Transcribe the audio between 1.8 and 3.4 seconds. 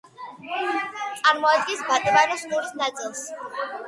ბატაბანოს ყურის ნაწილს.